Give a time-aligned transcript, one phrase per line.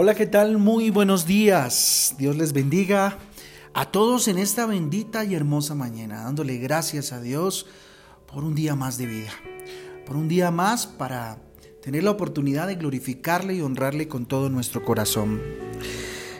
[0.00, 0.58] Hola, ¿qué tal?
[0.58, 2.14] Muy buenos días.
[2.18, 3.18] Dios les bendiga
[3.74, 7.66] a todos en esta bendita y hermosa mañana, dándole gracias a Dios
[8.32, 9.32] por un día más de vida,
[10.06, 11.38] por un día más para
[11.82, 15.42] tener la oportunidad de glorificarle y honrarle con todo nuestro corazón.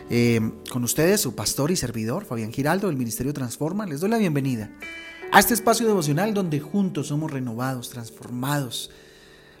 [0.09, 0.39] Eh,
[0.71, 4.71] con ustedes, su pastor y servidor, Fabián Giraldo, del Ministerio Transforma, les doy la bienvenida
[5.33, 8.89] a este espacio devocional donde juntos somos renovados, transformados,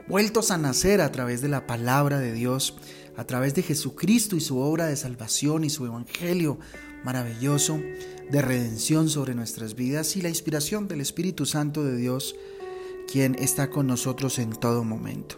[0.09, 2.75] vueltos a nacer a través de la palabra de Dios
[3.15, 6.57] a través de Jesucristo y su obra de salvación y su evangelio
[7.03, 7.79] maravilloso
[8.31, 12.35] de redención sobre nuestras vidas y la inspiración del Espíritu Santo de Dios,
[13.11, 15.35] quien está con nosotros en todo momento.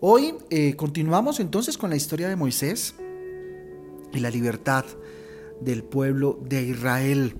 [0.00, 2.94] Hoy eh, continuamos entonces con la historia de Moisés
[4.12, 4.84] y la libertad
[5.60, 7.34] del pueblo de Israel.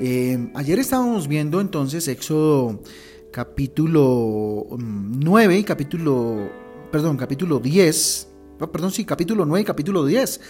[0.00, 2.80] Eh, ayer estábamos viendo entonces Éxodo
[3.36, 4.78] capítulo 9
[5.54, 6.50] mm, y capítulo,
[6.90, 8.28] perdón, capítulo 10
[8.72, 10.40] perdón, sí, capítulo 9 y capítulo 10.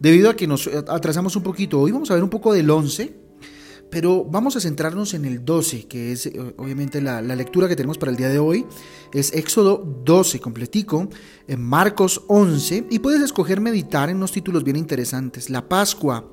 [0.00, 3.14] Debido a que nos atrasamos un poquito, hoy vamos a ver un poco del 11,
[3.90, 7.98] pero vamos a centrarnos en el 12, que es eh, obviamente la, lectura que tenemos
[7.98, 8.64] para el día de hoy.
[9.12, 11.10] Es Éxodo 12, completico,
[11.46, 15.50] en Marcos 11, y puedes escoger meditar en unos títulos bien interesantes.
[15.50, 16.26] La Pascua,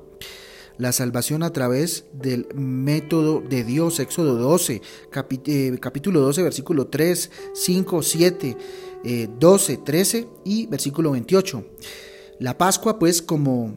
[0.80, 4.80] la salvación a través del método de Dios, Éxodo 12,
[5.46, 8.56] eh, capítulo 12, versículo 3, 5, 7.
[9.38, 11.64] 12, eh, 13 y versículo 28.
[12.38, 13.74] La Pascua pues como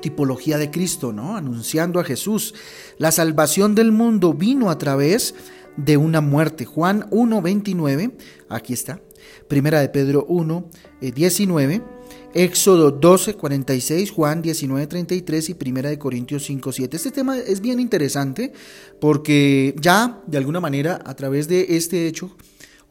[0.00, 1.36] tipología de Cristo, ¿no?
[1.36, 2.54] Anunciando a Jesús.
[2.96, 5.34] La salvación del mundo vino a través
[5.76, 6.64] de una muerte.
[6.64, 8.16] Juan 1, 29,
[8.48, 9.02] aquí está.
[9.46, 11.95] Primera de Pedro 1, 19.
[12.38, 16.94] Éxodo 12, 46, Juan 19, 33 y Primera de Corintios 5, 7.
[16.94, 18.52] Este tema es bien interesante
[19.00, 22.36] porque ya de alguna manera a través de este hecho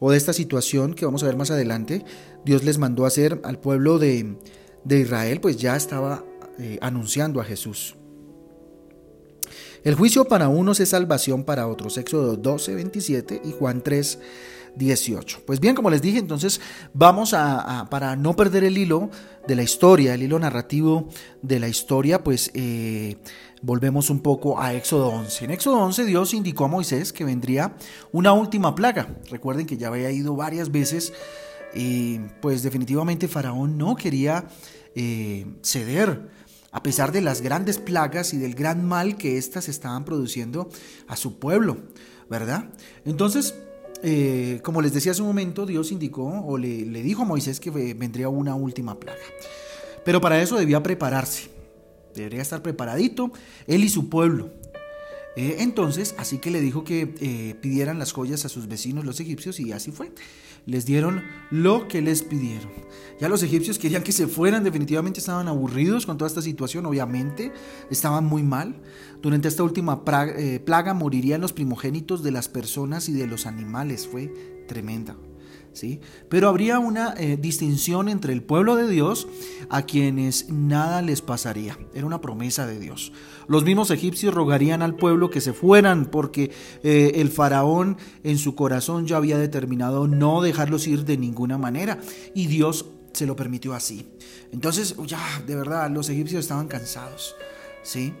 [0.00, 2.04] o de esta situación que vamos a ver más adelante,
[2.44, 4.36] Dios les mandó a hacer al pueblo de,
[4.90, 6.24] Israel, pues ya estaba
[6.58, 7.94] eh, anunciando a Jesús.
[9.84, 11.96] El juicio para unos es salvación para otros.
[11.98, 14.18] Éxodo 12, 27 y Juan 3,
[14.76, 15.42] 18.
[15.46, 16.60] Pues bien, como les dije, entonces
[16.94, 19.10] vamos a, para no perder el hilo
[19.46, 21.08] de la historia, el hilo narrativo
[21.42, 23.16] de la historia, pues eh,
[23.62, 25.46] volvemos un poco a Éxodo 11.
[25.46, 27.76] En Éxodo 11 Dios indicó a Moisés que vendría
[28.12, 29.16] una última plaga.
[29.30, 31.12] Recuerden que ya había ido varias veces
[31.74, 34.46] y pues definitivamente Faraón no quería
[34.94, 36.28] eh, ceder
[36.76, 40.68] a pesar de las grandes plagas y del gran mal que éstas estaban produciendo
[41.08, 41.78] a su pueblo,
[42.28, 42.70] ¿verdad?
[43.06, 43.54] Entonces,
[44.08, 47.72] eh, como les decía hace un momento, Dios indicó o le, dijo a Moisés que
[47.72, 49.18] vendría una última plaga.
[50.04, 51.48] Pero para eso debía prepararse,
[52.14, 53.32] debería estar preparadito
[53.66, 54.50] él y su pueblo.
[55.36, 59.20] Eh, entonces, así que le dijo que eh, pidieran las joyas a sus vecinos los
[59.20, 60.10] egipcios y así fue.
[60.64, 62.72] Les dieron lo que les pidieron.
[63.20, 67.52] Ya los egipcios querían que se fueran, definitivamente estaban aburridos con toda esta situación, obviamente,
[67.90, 68.74] estaban muy mal.
[69.22, 70.02] Durante esta última
[70.36, 74.32] eh, plaga morirían los primogénitos de las personas y de los animales, fue
[74.66, 75.16] tremenda.
[76.28, 79.28] Pero habría una eh, distinción entre el pueblo de Dios
[79.68, 81.78] a quienes nada les pasaría.
[81.94, 83.12] Era una promesa de Dios.
[83.48, 86.50] Los mismos egipcios rogarían al pueblo que se fueran porque
[86.82, 91.98] eh, el faraón en su corazón ya había determinado no dejarlos ir de ninguna manera
[92.34, 94.06] y Dios se lo permitió así.
[94.52, 97.34] Entonces, ya, de verdad, los egipcios estaban cansados,
[97.82, 98.12] ¿sí?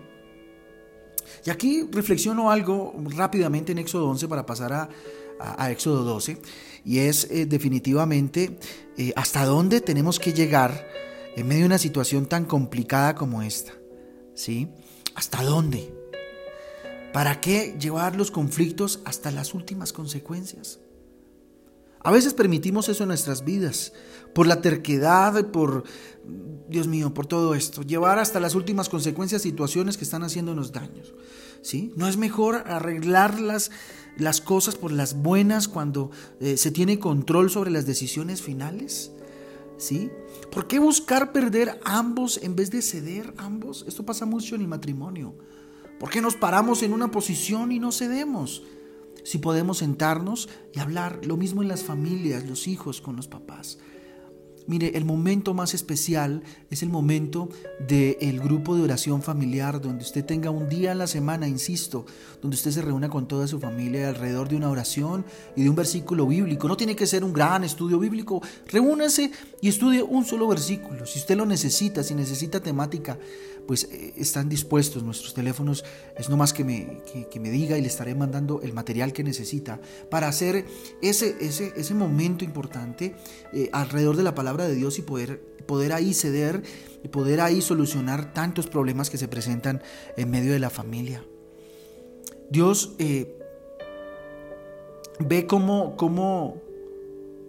[1.44, 4.88] Y aquí reflexiono algo rápidamente en Éxodo 11 para pasar a,
[5.38, 6.38] a, Éxodo 12,
[6.86, 8.58] y es eh, definitivamente
[8.96, 10.86] eh, hasta dónde tenemos que llegar
[11.34, 13.72] en medio de una situación tan complicada como esta.
[14.34, 14.68] ¿Sí?
[15.16, 15.92] ¿Hasta dónde?
[17.12, 20.78] ¿Para qué llevar los conflictos hasta las últimas consecuencias?
[22.00, 23.92] A veces permitimos eso en nuestras vidas,
[24.36, 25.84] por la terquedad, por,
[26.68, 31.14] Dios mío, por todo esto, llevar hasta las últimas consecuencias situaciones que están haciéndonos daños.
[31.62, 31.94] ¿sí?
[31.96, 33.70] ¿No es mejor arreglar las,
[34.18, 39.10] las cosas por las buenas cuando eh, se tiene control sobre las decisiones finales?
[39.78, 40.10] ¿Sí?
[40.52, 43.86] ¿Por qué buscar perder ambos en vez de ceder ambos?
[43.88, 45.34] Esto pasa mucho en el matrimonio.
[45.98, 48.64] ¿Por qué nos paramos en una posición y no cedemos?
[49.24, 53.78] Si podemos sentarnos y hablar, lo mismo en las familias, los hijos con los papás.
[54.66, 57.48] Mire, el momento más especial es el momento
[57.86, 62.04] del grupo de oración familiar, donde usted tenga un día a la semana, insisto,
[62.42, 65.24] donde usted se reúna con toda su familia alrededor de una oración
[65.54, 66.66] y de un versículo bíblico.
[66.66, 69.30] No tiene que ser un gran estudio bíblico, reúnase
[69.60, 71.06] y estudie un solo versículo.
[71.06, 73.18] Si usted lo necesita, si necesita temática,
[73.66, 75.84] pues eh, están dispuestos nuestros teléfonos.
[76.16, 79.22] Es no más que me, que, me diga y le estaré mandando el material que
[79.22, 79.80] necesita
[80.10, 80.66] para hacer
[81.02, 83.16] ese, ese, ese momento importante
[83.52, 86.62] eh, alrededor de la palabra de Dios y poder, poder ahí ceder
[87.02, 89.82] y poder ahí solucionar tantos problemas que se presentan
[90.16, 91.24] en medio de la familia.
[92.50, 93.38] Dios eh,
[95.18, 96.62] ve cómo, cómo,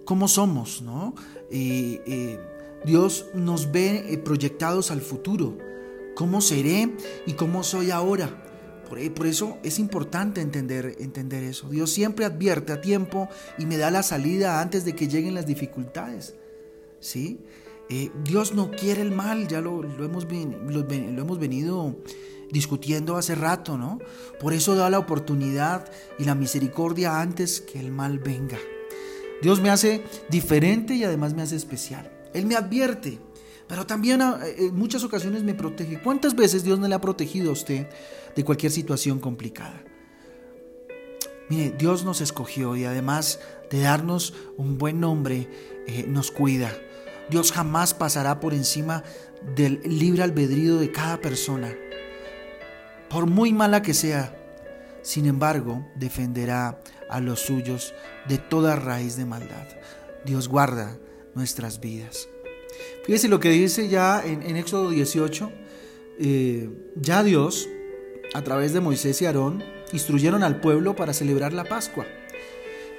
[0.06, 1.16] cómo, somos, ¿no?
[1.52, 2.40] Eh,
[2.86, 5.58] Dios nos ve eh, proyectados al futuro,
[6.16, 6.96] cómo seré
[7.26, 8.44] y cómo soy ahora.
[8.88, 11.68] Por, eso es importante entender, entender eso.
[11.70, 13.28] Dios siempre advierte a tiempo
[13.58, 16.36] y me da la salida antes de que lleguen las dificultades.
[17.00, 17.40] ¿Sí?
[17.90, 21.96] Eh, Dios no quiere el mal, ya lo, hemos, lo, hemos venido
[22.52, 24.00] discutiendo hace rato, ¿no?
[24.40, 25.90] Por eso da la oportunidad
[26.20, 28.58] y la misericordia antes que el mal venga.
[29.42, 32.12] Dios me hace diferente y además me hace especial.
[32.34, 33.20] Él me advierte,
[33.68, 36.02] pero también ah, en muchas ocasiones me protege.
[36.02, 37.88] ¿Cuántas veces Dios no le ha protegido a usted
[38.36, 39.84] de cualquier situación complicada?
[41.50, 43.40] Mire, Dios nos escogió y además
[43.70, 45.48] de darnos un buen nombre,
[45.88, 46.78] eh, nos cuida.
[47.30, 49.04] Dios jamás pasará por encima
[49.56, 51.76] del libre albedrío de cada persona,
[53.10, 54.34] por muy mala que sea.
[55.02, 57.94] Sin embargo, defenderá a los suyos
[58.28, 59.68] de toda raíz de maldad.
[60.26, 60.98] Dios guarda
[61.34, 62.28] nuestras vidas.
[63.06, 65.52] Fíjese lo que dice ya en, Éxodo 18.
[66.20, 67.70] Eh, ya Dios,
[68.34, 69.64] a través de Moisés y Aarón,
[69.94, 72.06] instruyeron al pueblo para celebrar la Pascua.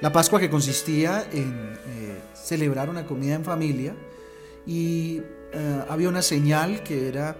[0.01, 3.95] La Pascua que consistía en eh, celebrar una comida en familia
[4.69, 5.21] y
[5.51, 7.37] eh, había una señal que era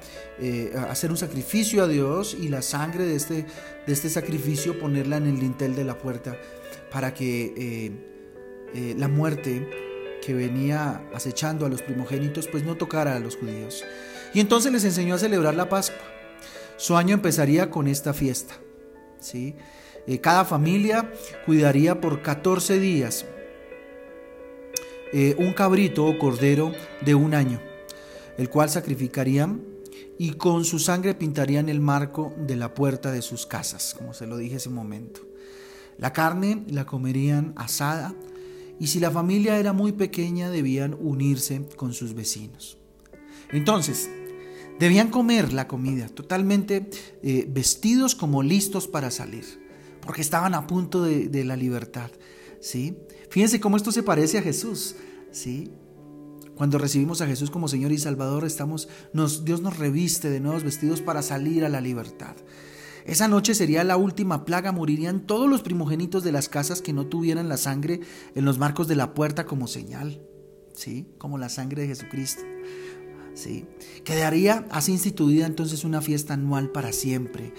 [0.89, 3.45] hacer un sacrificio a Dios y la sangre de este,
[3.85, 6.35] de este sacrificio ponerla en el dintel de la puerta
[6.91, 7.91] para que
[8.97, 9.67] la muerte
[10.21, 13.83] que venía acechando a los primogénitos, pues no tocara a los judíos.
[14.33, 15.97] Y entonces les enseñó a celebrar la Pascua.
[16.77, 18.55] Su año empezaría con esta fiesta.
[19.19, 19.55] ¿sí?
[20.07, 21.11] Eh, cada familia
[21.45, 23.25] cuidaría por 14 días
[25.13, 26.71] eh, un cabrito o cordero
[27.01, 27.61] de un año,
[28.37, 29.63] el cual sacrificarían
[30.17, 34.27] y con su sangre pintarían el marco de la puerta de sus casas, como se
[34.27, 35.21] lo dije ese momento.
[35.97, 38.13] La carne la comerían asada
[38.79, 42.77] y si la familia era muy pequeña debían unirse con sus vecinos.
[43.51, 44.09] Entonces,
[44.79, 46.89] debían comer la comida totalmente
[47.21, 49.45] eh, vestidos como listos para salir,
[50.01, 52.11] porque estaban a punto de, la libertad.
[52.61, 52.97] ¿sí?
[53.29, 54.95] Fíjense cómo esto se parece a Jesús.
[55.31, 55.71] ¿sí?
[56.55, 58.89] Cuando recibimos a Jesús como Señor y Salvador, estamos,
[59.43, 62.35] Dios nos reviste de nuevos vestidos para salir a la libertad.
[63.05, 67.07] Esa noche sería la última plaga, morirían todos los primogénitos de las casas que no
[67.07, 68.01] tuvieran la sangre
[68.35, 70.21] en los marcos de la puerta como señal,
[70.73, 71.07] ¿sí?
[71.17, 72.43] Como la sangre de Jesucristo.
[73.35, 73.65] ¿Sí?
[74.03, 77.53] Quedaría así instituida entonces una fiesta anual para siempre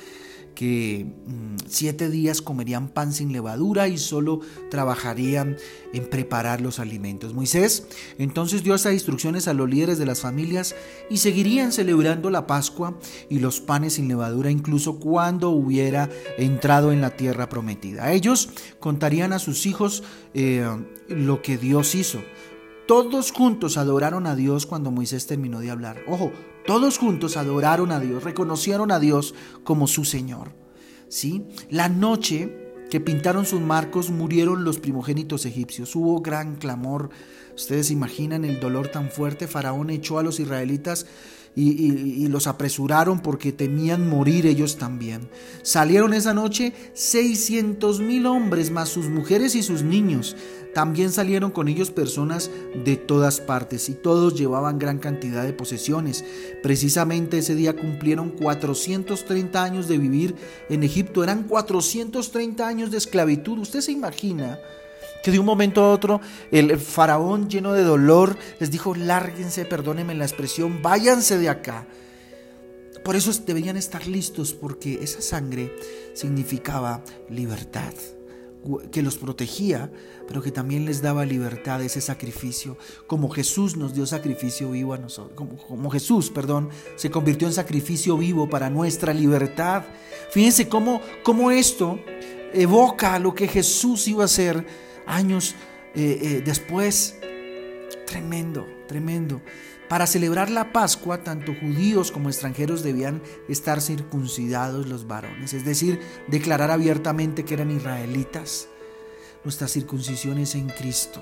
[0.61, 4.41] que mm, siete días comerían pan sin levadura y solo
[4.71, 5.57] trabajarían
[5.95, 7.33] en preparar los alimentos.
[7.33, 7.87] Moisés
[8.19, 10.75] entonces dio esas instrucciones a los líderes de las familias
[11.09, 12.99] y seguirían celebrando la Pascua
[13.31, 18.13] y los panes sin levadura incluso cuando hubiera entrado en la tierra prometida.
[18.13, 20.03] Ellos contarían a sus hijos
[20.35, 20.69] eh,
[21.09, 22.21] lo que Dios hizo.
[22.87, 26.03] Todos juntos adoraron a Dios cuando Moisés terminó de hablar.
[26.07, 26.33] Ojo,
[26.67, 30.53] todos juntos adoraron a Dios, reconocieron a Dios como su Señor.
[31.09, 31.47] ¿Sí?
[31.71, 35.95] La noche que pintaron sus marcos murieron los primogénitos egipcios.
[35.97, 37.11] Hubo gran clamor.
[37.55, 39.47] Ustedes imaginan el dolor tan fuerte.
[39.47, 41.07] Faraón echó a los israelitas
[41.57, 45.29] y, los apresuraron porque temían morir ellos también.
[45.63, 50.37] Salieron esa noche 600 mil hombres más sus mujeres y sus niños.
[50.75, 52.51] También salieron con ellos personas
[52.85, 56.25] de todas partes y todos llevaban gran cantidad de posesiones.
[56.63, 60.37] Precisamente ese día cumplieron 430 años de vivir
[60.69, 61.25] en Egipto.
[61.25, 63.59] Eran 430 años de esclavitud.
[63.59, 64.61] ¿Usted se imagina?
[65.23, 70.15] Que de un momento a otro el faraón lleno de dolor les dijo, lárguense, perdónenme
[70.15, 71.87] la expresión, váyanse de acá.
[73.05, 75.75] Por eso deberían estar listos porque esa sangre
[76.15, 77.95] significaba libertad,
[78.93, 79.91] que los protegía,
[80.29, 84.99] pero que también les daba libertad ese sacrificio, como Jesús nos dio sacrificio vivo a
[84.99, 85.35] nosotros,
[85.67, 89.85] como, Jesús, perdón, se convirtió en sacrificio vivo para nuestra libertad.
[90.31, 91.99] Fíjense cómo, cómo esto
[92.53, 94.67] evoca lo que Jesús iba a hacer
[95.11, 95.55] años
[95.95, 97.17] eh, eh, después.
[98.07, 99.41] Tremendo, tremendo.
[99.89, 106.01] Para celebrar la Pascua, tanto judíos como extranjeros debían estar circuncidados los varones, es decir,
[106.29, 108.69] declarar abiertamente que eran israelitas.
[109.43, 111.21] Nuestra circuncisión es en Cristo.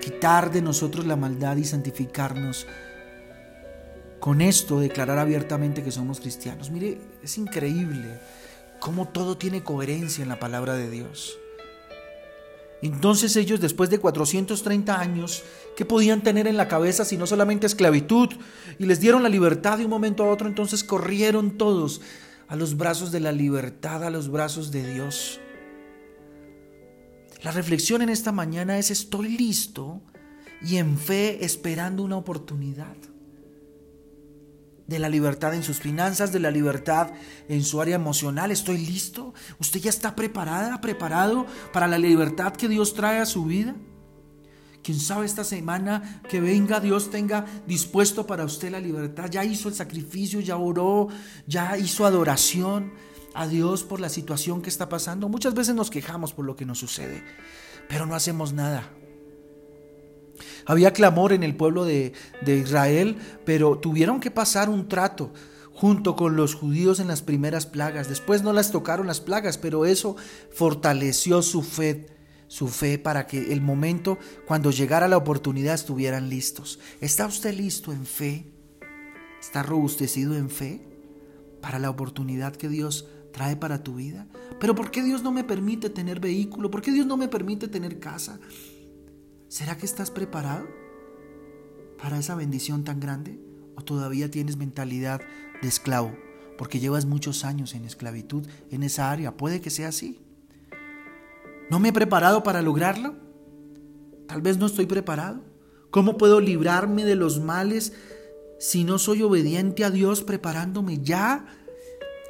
[0.00, 2.66] Quitar de nosotros la maldad y santificarnos.
[4.20, 6.70] Con esto declarar abiertamente que somos cristianos.
[6.70, 8.20] Mire, es increíble
[8.78, 11.38] cómo todo tiene coherencia en la palabra de Dios.
[12.82, 15.42] Entonces ellos, después de 430 años,
[15.76, 18.28] ¿qué podían tener en la cabeza si no solamente esclavitud?
[18.78, 22.00] Y les dieron la libertad de un momento a otro, entonces corrieron todos
[22.48, 25.40] a los brazos de la libertad, a los brazos de Dios.
[27.42, 30.00] La reflexión en esta mañana es, estoy listo
[30.62, 32.96] y en fe esperando una oportunidad
[34.90, 37.12] de la libertad en sus finanzas, de la libertad
[37.48, 38.50] en su área emocional.
[38.50, 39.32] ¿Estoy listo?
[39.60, 43.76] ¿Usted ya está preparada, preparado para la libertad que Dios trae a su vida?
[44.82, 49.30] Quién sabe esta semana que venga Dios tenga dispuesto para usted la libertad.
[49.30, 51.06] Ya hizo el sacrificio, ya oró,
[51.46, 52.92] ya hizo adoración
[53.32, 55.28] a Dios por la situación que está pasando.
[55.28, 57.22] Muchas veces nos quejamos por lo que nos sucede,
[57.88, 58.90] pero no hacemos nada.
[60.66, 62.12] Había clamor en el pueblo de,
[62.46, 65.32] Israel, pero tuvieron que pasar un trato
[65.72, 68.08] junto con los judíos en las primeras plagas.
[68.08, 70.16] Después no las tocaron las plagas, pero eso
[70.50, 72.06] fortaleció su fe,
[72.48, 76.80] su fe para que el momento cuando llegara la oportunidad estuvieran listos.
[77.00, 78.52] ¿Está usted listo en fe?
[79.40, 80.82] ¿Está robustecido en fe
[81.62, 84.26] para la oportunidad que Dios trae para tu vida?
[84.58, 86.70] Pero ¿por qué Dios no me permite tener vehículo?
[86.70, 88.38] ¿Por qué Dios no me permite tener casa?
[89.50, 90.68] ¿Será que estás preparado
[92.00, 93.40] para esa bendición tan grande?
[93.74, 95.20] ¿O todavía tienes mentalidad
[95.60, 96.16] de esclavo?
[96.56, 99.36] Porque llevas muchos años en esclavitud en esa área.
[99.36, 100.20] Puede que sea así.
[101.68, 103.16] ¿No me he preparado para lograrlo?
[104.28, 105.42] Tal vez no estoy preparado.
[105.90, 107.92] ¿Cómo puedo librarme de los males
[108.60, 111.46] si no soy obediente a Dios preparándome ya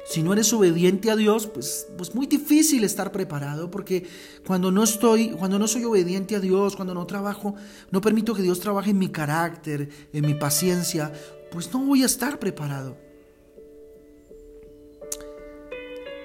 [0.03, 4.05] si no eres obediente a Dios, pues, pues muy difícil estar preparado, porque
[4.45, 7.55] cuando no estoy, cuando no soy obediente a Dios, cuando no trabajo,
[7.91, 11.11] no permito que Dios trabaje en mi carácter, en mi paciencia,
[11.51, 12.97] pues no voy a estar preparado.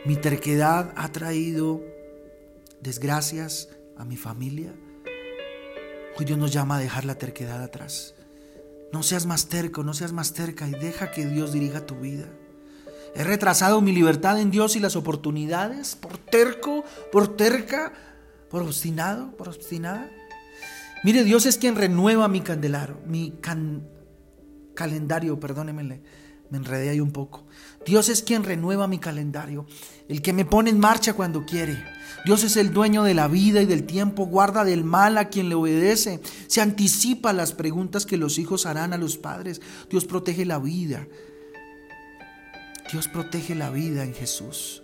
[0.04, 1.82] Mi terquedad ha traído
[2.80, 4.72] desgracias a mi familia.
[6.16, 8.14] Hoy Dios nos llama a dejar la terquedad atrás.
[8.92, 12.26] No seas más terco, no seas más terca y deja que Dios dirija tu vida.
[13.16, 17.92] He retrasado mi libertad en Dios y las oportunidades por terco, por terca,
[18.50, 20.10] por obstinado, por obstinada.
[21.02, 23.32] Mire, Dios es quien renueva mi candelaro, mi
[24.74, 27.46] calendario, perdóneme, me enredé ahí un poco.
[27.86, 29.66] Dios es quien renueva mi calendario,
[30.08, 31.82] el que me pone en marcha cuando quiere.
[32.26, 35.48] Dios es el dueño de la vida y del tiempo, guarda del mal a quien
[35.48, 39.62] le obedece, se anticipa las preguntas que los hijos harán a los padres.
[39.88, 41.06] Dios protege la vida,
[42.90, 44.82] Dios protege la vida en Jesús.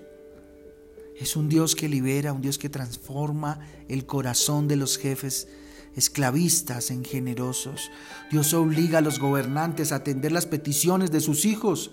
[1.16, 5.48] Es un Dios que libera, un Dios que transforma el corazón de los jefes
[5.94, 7.90] esclavistas en generosos.
[8.30, 11.92] Dios obliga a los gobernantes a atender las peticiones de sus hijos.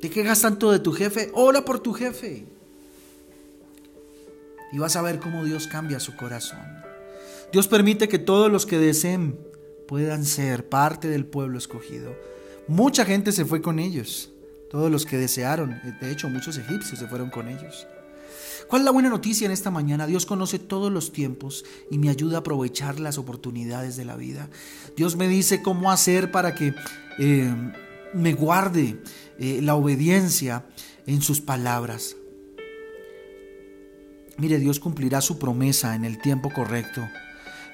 [0.00, 1.30] ¿Te quejas tanto de tu jefe?
[1.34, 2.46] Ora por tu jefe.
[4.72, 6.64] Y vas a ver cómo Dios cambia su corazón.
[7.52, 9.38] Dios permite que todos los que deseen
[9.86, 12.16] puedan ser parte del pueblo escogido.
[12.68, 14.32] Mucha gente se fue con ellos
[14.76, 15.80] todos los que desearon.
[16.02, 17.86] De hecho, muchos egipcios se fueron con ellos.
[18.68, 20.06] ¿Cuál es la buena noticia en esta mañana?
[20.06, 24.50] Dios conoce todos los tiempos y me ayuda a aprovechar las oportunidades de la vida.
[24.94, 26.74] Dios me dice cómo hacer para que
[27.18, 27.54] eh,
[28.12, 29.00] me guarde
[29.38, 30.66] eh, la obediencia
[31.06, 32.14] en sus palabras.
[34.36, 37.08] Mire, Dios cumplirá su promesa en el tiempo correcto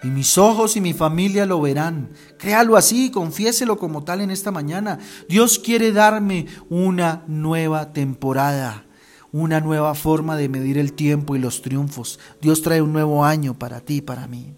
[0.02, 2.10] y mis ojos y mi familia lo verán.
[2.38, 4.98] Créalo así, confiéselo como tal en esta mañana.
[5.28, 8.84] Dios quiere darme una nueva temporada,
[9.30, 12.18] una nueva forma de medir el tiempo y los triunfos.
[12.40, 14.54] Dios trae un nuevo año para ti y para mí.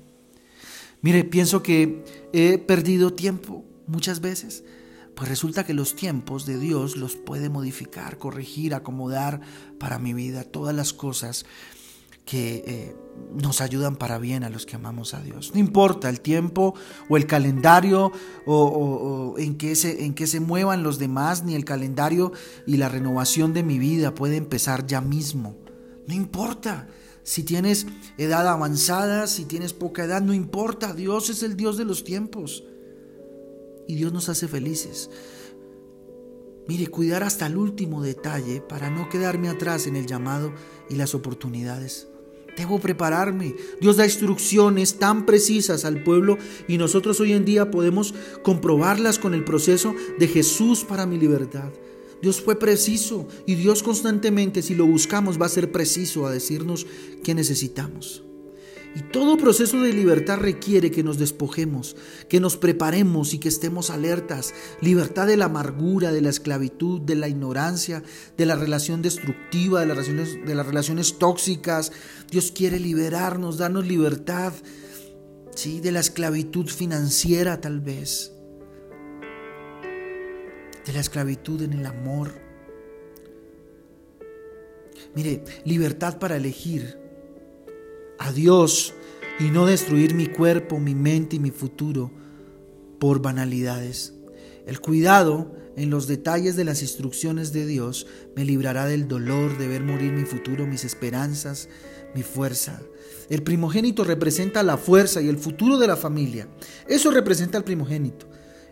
[1.03, 4.65] Mire, pienso que he perdido tiempo muchas veces.
[5.15, 9.41] Pues resulta que los tiempos de Dios los puede modificar, corregir, acomodar
[9.79, 11.45] para mi vida, todas las cosas
[12.25, 12.97] que eh,
[13.35, 15.53] nos ayudan para bien a los que amamos a Dios.
[15.53, 16.75] No importa el tiempo
[17.09, 18.13] o el calendario
[18.47, 22.33] o, en, que se, en que se muevan los demás, ni el calendario
[22.67, 25.57] y la renovación de mi vida puede empezar ya mismo.
[26.07, 26.89] No importa.
[27.23, 27.87] Si tienes
[28.19, 30.93] edad avanzada, si tienes poca edad, no importa.
[30.93, 32.65] Dios es el Dios de los tiempos.
[33.87, 35.11] Y Dios nos hace felices.
[36.67, 40.53] Mire, cuidar hasta el último detalle para no quedarme atrás en el llamado
[40.89, 42.09] y las oportunidades.
[42.57, 43.55] Debo prepararme.
[43.81, 49.35] Dios da instrucciones tan precisas al pueblo y nosotros hoy en día podemos comprobarlas con
[49.35, 51.71] el proceso de Jesús para mi libertad.
[52.23, 56.87] Dios fue preciso y Dios constantemente, si lo buscamos, va a ser preciso a decirnos
[57.23, 58.23] qué necesitamos.
[58.97, 61.97] Y todo proceso de libertad requiere que nos despojemos,
[62.29, 64.55] que nos preparemos y que estemos alertas.
[64.81, 68.05] Libertad de la amargura, de la esclavitud, de la ignorancia,
[68.37, 71.91] de la relación destructiva, de las relaciones, de las relaciones tóxicas.
[72.31, 74.53] Dios quiere liberarnos, darnos libertad,
[75.57, 75.81] ¿sí?
[75.81, 78.33] de la esclavitud financiera tal vez,
[80.87, 82.33] de la esclavitud en el amor.
[85.17, 87.04] Mire, libertad para elegir
[88.19, 88.95] a Dios
[89.41, 92.11] y no destruir mi cuerpo, mi mente y mi futuro
[92.99, 94.15] por banalidades.
[94.67, 98.07] El cuidado en los detalles de las instrucciones de Dios
[98.37, 101.69] me librará del dolor de ver morir mi futuro, mis esperanzas,
[102.15, 102.81] mi fuerza.
[103.29, 106.49] El primogénito representa la fuerza y el futuro de la familia.
[106.89, 108.27] Eso representa el primogénito.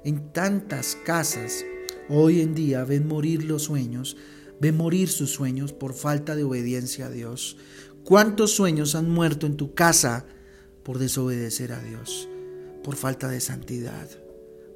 [0.05, 1.65] En tantas casas
[2.09, 4.17] hoy en día ven morir los sueños,
[4.61, 7.57] ven morir sus sueños por falta de obediencia a Dios.
[8.05, 10.25] ¿Cuántos sueños han muerto en tu casa
[10.83, 12.29] por desobedecer a Dios?
[12.83, 14.09] Por falta de santidad,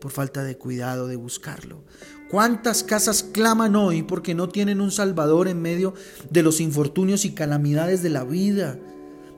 [0.00, 1.83] por falta de cuidado de buscarlo.
[2.30, 5.95] ¿Cuántas casas claman hoy porque no tienen un Salvador en medio
[6.30, 8.78] de los infortunios y calamidades de la vida?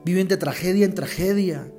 [0.05, 1.71] Viven de tragedia en tragedia.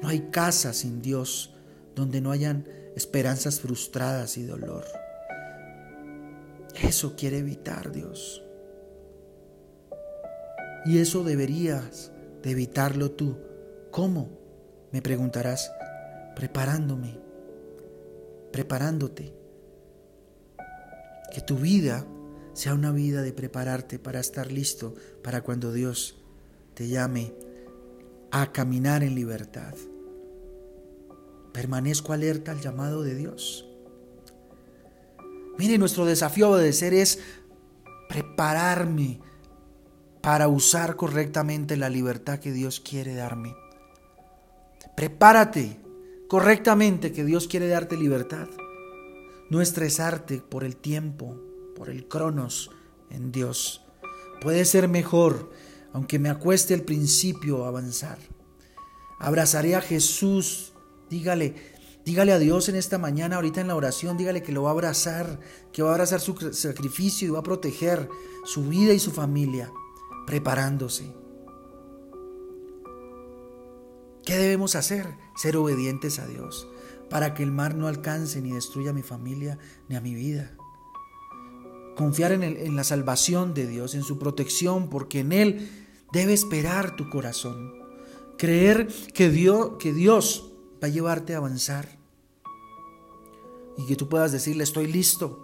[0.00, 1.52] No hay casa sin Dios
[1.94, 2.66] donde no hayan
[2.96, 4.84] esperanzas frustradas y dolor.
[6.82, 8.45] Eso quiere evitar Dios.
[10.86, 12.12] Y eso deberías
[12.42, 13.36] de evitarlo tú.
[13.90, 14.30] ¿Cómo?
[14.92, 15.72] Me preguntarás.
[16.36, 17.18] Preparándome.
[18.52, 19.34] Preparándote.
[21.32, 22.06] Que tu vida
[22.52, 26.16] sea una vida de prepararte para estar listo para cuando Dios
[26.74, 27.34] te llame
[28.30, 29.74] a caminar en libertad.
[31.52, 33.68] Permanezco alerta al llamado de Dios.
[35.58, 37.18] Mire, nuestro desafío a obedecer es
[38.08, 39.20] prepararme
[40.26, 43.54] para usar correctamente la libertad que Dios quiere darme.
[44.96, 45.76] Prepárate
[46.26, 48.48] correctamente que Dios quiere darte libertad.
[49.50, 51.40] No estresarte por el tiempo,
[51.76, 52.72] por el cronos
[53.08, 53.84] en Dios.
[54.40, 55.52] Puede ser mejor,
[55.92, 58.18] aunque me acueste al principio avanzar.
[59.20, 60.72] Abrazaré a Jesús.
[61.08, 61.54] Dígale,
[62.04, 64.72] dígale a Dios en esta mañana, ahorita en la oración, dígale que lo va a
[64.72, 65.38] abrazar,
[65.72, 68.08] que va a abrazar su sacrificio y va a proteger
[68.44, 69.70] su vida y su familia
[70.26, 71.14] preparándose.
[74.24, 75.06] ¿Qué debemos hacer?
[75.36, 76.68] Ser obedientes a Dios
[77.08, 79.58] para que el mar no alcance ni destruya a mi familia
[79.88, 80.52] ni a mi vida.
[81.94, 85.70] Confiar en, en la salvación de Dios, en su protección, porque en Él
[86.12, 87.72] debe esperar tu corazón.
[88.36, 91.96] Creer que Dios, que Dios va a llevarte a avanzar
[93.78, 95.42] y que tú puedas decirle estoy listo.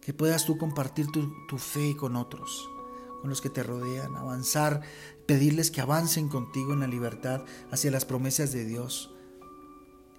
[0.00, 2.70] Que puedas tú compartir tu, tu fe con otros
[3.24, 4.82] con los que te rodean, avanzar,
[5.24, 9.14] pedirles que avancen contigo en la libertad hacia las promesas de Dios.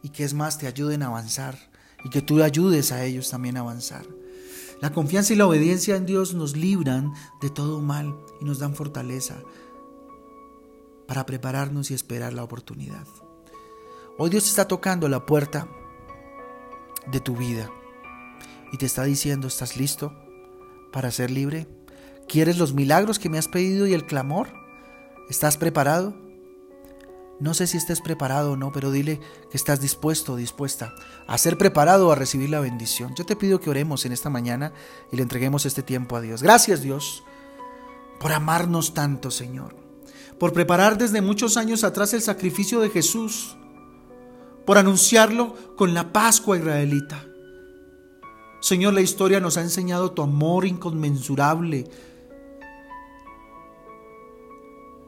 [0.02, 1.56] Y que es más, te ayuden a avanzar
[2.04, 4.08] y que tú ayudes a ellos también a avanzar.
[4.82, 8.74] La confianza y la obediencia en Dios nos libran de todo mal y nos dan
[8.74, 9.36] fortaleza
[11.08, 13.06] para prepararnos y esperar la oportunidad.
[14.18, 15.68] Hoy Dios está tocando la puerta
[17.06, 17.70] de tu vida
[18.72, 20.12] y te está diciendo, ¿estás listo
[20.91, 21.68] para ser libre?
[22.28, 24.50] ¿Quieres los milagros que me has pedido y el clamor?
[25.30, 26.16] ¿Estás preparado?
[27.40, 29.20] No sé si estés preparado o no, pero dile
[29.52, 30.96] que estás dispuesto o dispuesta
[31.28, 33.14] a ser preparado a recibir la bendición.
[33.16, 34.72] Yo te pido que oremos en esta mañana
[35.12, 36.42] y le entreguemos este tiempo a Dios.
[36.42, 37.24] Gracias Dios
[38.20, 39.76] por amarnos tanto, Señor.
[40.40, 43.58] Por preparar desde muchos años atrás el sacrificio de Jesús.
[44.66, 47.26] Por anunciarlo con la Pascua israelita.
[48.62, 51.88] Señor, la historia nos ha enseñado tu amor inconmensurable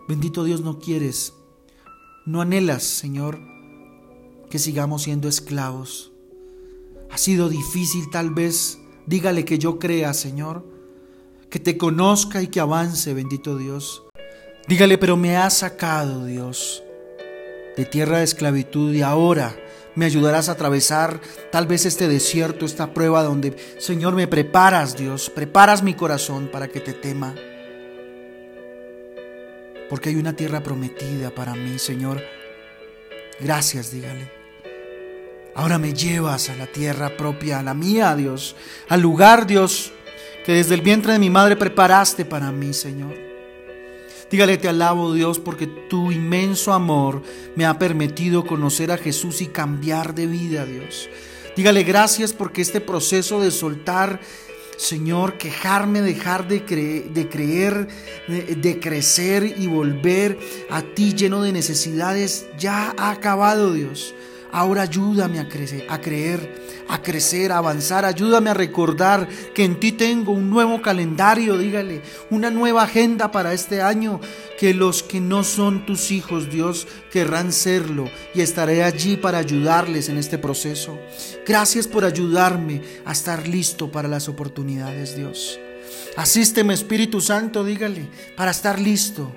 [0.07, 1.33] Bendito Dios, no quieres,
[2.25, 3.41] no anhelas, Señor,
[4.49, 6.13] que sigamos siendo esclavos.
[7.09, 10.65] Ha sido difícil tal vez, dígale que yo crea, Señor,
[11.49, 14.03] que te conozca y que avance, bendito Dios.
[14.69, 16.83] Dígale, pero me has sacado, Dios,
[17.75, 19.57] de tierra de esclavitud y ahora
[19.95, 21.19] me ayudarás a atravesar
[21.51, 26.69] tal vez este desierto, esta prueba donde, Señor, me preparas, Dios, preparas mi corazón para
[26.69, 27.35] que te tema
[29.89, 32.21] porque hay una tierra prometida para mí, Señor.
[33.39, 34.31] Gracias, dígale.
[35.55, 38.55] Ahora me llevas a la tierra propia, a la mía, Dios,
[38.89, 39.91] al lugar, Dios,
[40.45, 43.15] que desde el vientre de mi madre preparaste para mí, Señor.
[44.29, 47.23] Dígale, te alabo, Dios, porque tu inmenso amor
[47.55, 51.09] me ha permitido conocer a Jesús y cambiar de vida, Dios.
[51.55, 54.19] Dígale gracias porque este proceso de soltar
[54.77, 57.87] Señor, quejarme, dejar de, de creer,
[58.27, 60.37] de, crecer y volver
[60.69, 64.13] a ti lleno de necesidades, ya ha acabado, Dios.
[64.51, 68.05] Ahora ayúdame a crecer, a creer, a crecer, a avanzar.
[68.05, 73.53] Ayúdame a recordar que en ti tengo un nuevo calendario, dígale, una nueva agenda para
[73.53, 74.19] este año.
[74.57, 80.09] Que los que no son tus hijos, Dios, querrán serlo y estaré allí para ayudarles
[80.09, 80.97] en este proceso.
[81.45, 85.59] Gracias por ayudarme a estar listo para las oportunidades, Dios.
[86.15, 89.31] Asísteme, Espíritu Santo, dígale, para estar listo,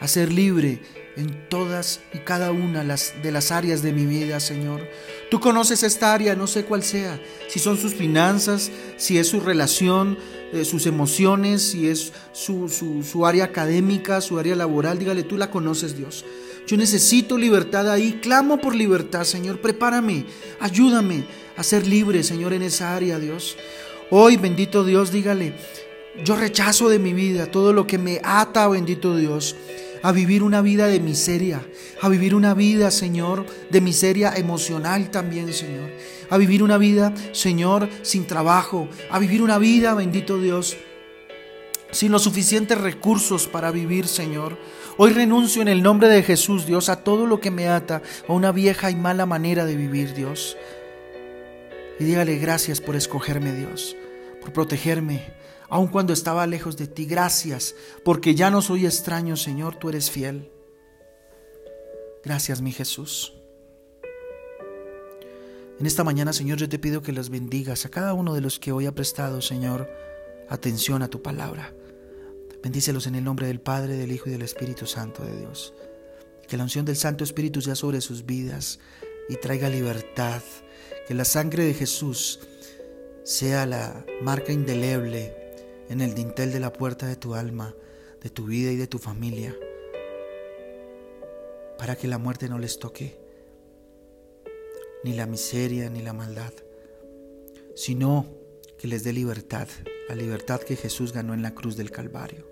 [0.00, 4.88] a ser libre en todas y cada una de las áreas de mi vida, Señor.
[5.30, 9.40] Tú conoces esta área, no sé cuál sea, si son sus finanzas, si es su
[9.40, 10.18] relación,
[10.52, 15.50] eh, sus emociones, si es su, su área académica, su área laboral, dígale, tú la
[15.50, 16.24] conoces, Dios.
[16.66, 20.26] Yo necesito libertad ahí, clamo por libertad, Señor, prepárame,
[20.60, 21.24] ayúdame
[21.56, 23.56] a ser libre, Señor, en esa área, Dios.
[24.10, 25.54] Hoy, bendito Dios, dígale,
[26.24, 29.56] yo rechazo de mi vida todo lo que me ata, bendito Dios
[30.04, 31.66] a vivir una vida de miseria,
[32.02, 35.90] a vivir una vida, Señor, de miseria emocional también, Señor,
[36.28, 40.76] a vivir una vida, Señor, sin trabajo, a vivir una vida, bendito Dios,
[41.90, 44.58] sin los suficientes recursos para vivir, Señor.
[44.98, 48.32] Hoy renuncio en el nombre de Jesús, Dios, a todo lo que me ata a
[48.34, 50.58] una vieja y mala manera de vivir, Dios.
[51.98, 53.96] Y dígale gracias por escogerme, Dios,
[54.42, 55.22] por protegerme,
[55.74, 57.04] aun cuando estaba lejos de ti.
[57.04, 60.52] Gracias, porque ya no soy extraño, Señor, tú eres fiel.
[62.22, 63.34] Gracias, mi Jesús.
[65.80, 68.60] En esta mañana, Señor, yo te pido que los bendigas a cada uno de los
[68.60, 69.90] que hoy ha prestado, Señor,
[70.48, 71.74] atención a tu palabra.
[72.62, 75.74] Bendícelos en el nombre del Padre, del Hijo y del Espíritu Santo de Dios.
[76.46, 78.78] Que la unción del Santo Espíritu sea sobre sus vidas
[79.28, 80.40] y traiga libertad.
[81.08, 82.38] Que la sangre de Jesús
[83.24, 85.43] sea la marca indeleble
[85.88, 87.74] en el dintel de la puerta de tu alma,
[88.22, 89.54] de tu vida y de tu familia,
[91.78, 93.18] para que la muerte no les toque,
[95.02, 96.52] ni la miseria ni la maldad,
[97.74, 98.26] sino
[98.78, 99.68] que les dé libertad,
[100.08, 102.48] la libertad que Jesús ganó en la cruz del Calvario.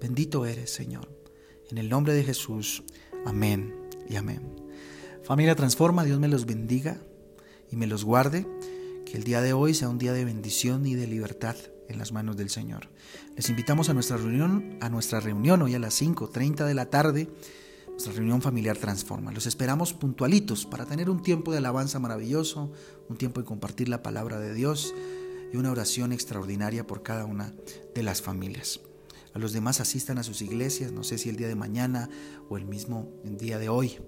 [0.00, 1.08] Bendito eres, Señor.
[1.70, 2.82] En el nombre de Jesús,
[3.24, 3.74] amén
[4.08, 4.42] y amén.
[5.22, 7.00] Familia Transforma, Dios me los bendiga
[7.70, 8.46] y me los guarde.
[9.06, 11.56] Que el día de hoy sea un día de bendición y de libertad
[11.88, 12.88] en las manos del Señor.
[13.36, 17.28] Les invitamos a nuestra reunión, a nuestra reunión hoy a las 5.30 de la tarde,
[17.88, 19.32] nuestra reunión familiar Transforma.
[19.32, 22.72] Los esperamos puntualitos para tener un tiempo de alabanza maravilloso,
[23.08, 24.94] un tiempo de compartir la palabra de Dios
[25.52, 27.54] y una oración extraordinaria por cada una
[27.94, 28.80] de las familias.
[29.34, 32.08] A los demás asistan a sus iglesias, no sé si el día de mañana
[32.48, 33.98] o el mismo día de hoy.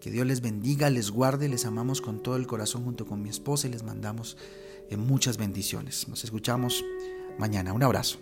[0.00, 3.28] Que Dios les bendiga, les guarde, les amamos con todo el corazón junto con mi
[3.28, 4.36] esposa y les mandamos
[4.96, 6.08] muchas bendiciones.
[6.08, 6.84] Nos escuchamos
[7.38, 7.72] mañana.
[7.72, 8.18] Un abrazo.